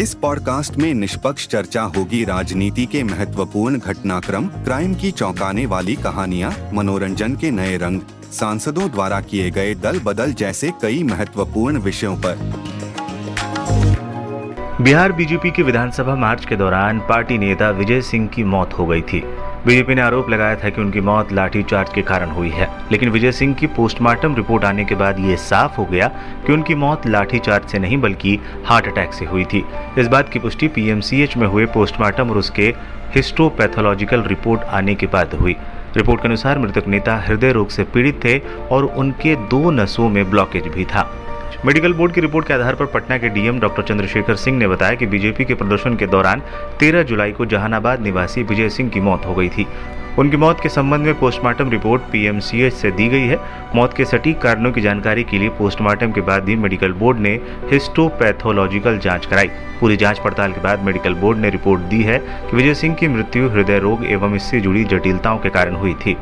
[0.00, 6.52] इस पॉडकास्ट में निष्पक्ष चर्चा होगी राजनीति के महत्वपूर्ण घटनाक्रम, क्राइम की चौंकाने वाली कहानियाँ,
[6.72, 8.00] मनोरंजन के नए रंग,
[8.32, 12.38] सांसदों द्वारा किए गए दल बदल जैसे कई महत्वपूर्ण विषयों पर।
[14.80, 19.02] बिहार बीजेपी के विधानसभा मार्च के दौरान पार्टी नेता विजय सिंह की मौत हो गई
[19.02, 19.22] थी।
[19.66, 23.32] बीजेपी ने आरोप लगाया था कि उनकी मौत लाठीचार्ज के कारण हुई है, लेकिन विजय
[23.32, 26.08] सिंह की पोस्टमार्टम रिपोर्ट आने के बाद ये साफ़ हो गया
[26.46, 29.64] कि उनकी मौत लाठीचार्ज से नहीं बल्कि हार्ट अटैक से हुई थी।
[29.98, 32.74] इस बात की पुष्टि पीएमसीएच में हुए पोस्टमार्टम और उसके
[33.14, 35.56] हिस्टोपैथोलॉजिकल रिपोर्ट आने के बाद हुई।
[35.96, 38.38] रिपोर्ट के अनुसार मृतक नेता हृदय रोग से पीड़ित थे
[38.70, 41.10] और उनके दो नसों में ब्लॉकेज भी था।
[41.64, 44.94] मेडिकल बोर्ड की रिपोर्ट के आधार पर पटना के डीएम डॉक्टर चंद्रशेखर सिंह ने बताया
[44.94, 46.42] कि बीजेपी के प्रदर्शन के दौरान
[46.80, 49.66] 13 जुलाई को जहानाबाद निवासी विजय सिंह की मौत हो गई थी।
[50.18, 53.38] उनकी मौत के संबंध में पोस्टमार्टम रिपोर्ट पीएमसीएच से दी गई है।
[53.74, 57.38] मौत के सटीक कारणों की जानकारी के लिए पोस्टमार्टम के बाद भी मेडिकल बोर्ड ने
[57.72, 59.48] हिस्टोपैथोलॉजिकल जाँच कराई।
[59.80, 63.08] पूरी जाँच पड़ताल के बाद मेडिकल बोर्ड ने रिपोर्ट दी है कि विजय सिंह की
[63.08, 66.16] मृत्यु हृदय रोग एवं इससे जुड़ी जटिलताओं के कारण हुई थी।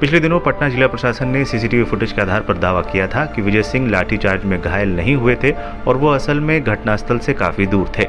[0.00, 3.42] पिछले दिनों पटना जिला प्रशासन ने सीसीटीवी फुटेज के आधार पर दावा किया था कि
[3.42, 5.50] विजय सिंह लाठीचार्ज में घायल नहीं हुए थे
[5.88, 8.04] और वो असल में घटनास्थल से काफ़ी दूर थे।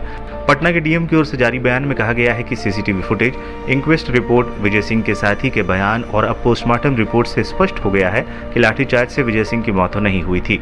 [0.48, 3.34] पटना के डीएम की ओर से जारी बयान में कहा गया है कि CCTV footage,
[3.70, 7.92] inquest report, Vijay Singh के साथी के बयान और अब पोस्टमार्टम रिपोर्ट से स्पष्ट हो
[7.92, 8.22] गया है
[8.54, 10.62] कि लाठीचार्ज से विजय सिंह की मौत नहीं हुई थी।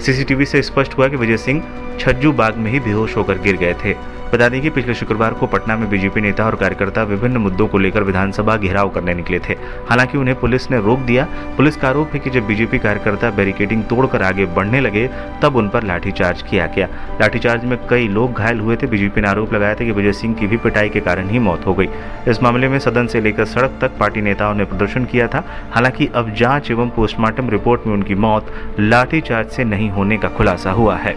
[0.00, 1.62] सीसीटीवी से स्पष्ट हुआ कि विजय सिंह
[2.00, 3.94] छज्जू बाग में ही बेहोश होकर गिर गए थे।
[4.34, 7.78] बता दें कि पिछले शुक्रवार को पटना में बीजेपी नेता और कार्यकर्ता विभिन्न मुद्दों को
[7.78, 9.52] लेकर विधानसभा घेराव करने निकले थे।
[9.88, 13.84] हालाँकि उन्हें पुलिस ने रोक दिया। पुलिस का आरोप है कि जब बीजेपी कार्यकर्ता बैरिकेडिंग
[13.84, 15.06] तोड़कर आगे बढ़ने लगे,
[15.42, 16.88] तब उन पर लाठीचार्ज किया गया।
[17.20, 20.34] लाठीचार्ज में कई लोग घायल हुए थे। बीजेपी ने आरोप लगाया था कि विजय सिंह
[20.34, 21.88] की भी पिटाई के कारण ही मौत हो गई।
[22.28, 26.10] इस मामले में सदन से लेकर सड़क तक पार्टी नेताओं ने प्रदर्शन किया था। हालाँकि
[26.14, 30.96] अब जाँच एवं पोस्टमार्टम रिपोर्ट में उनकी मौत लाठीचार्ज से नहीं होने का खुलासा हुआ
[30.96, 31.16] है।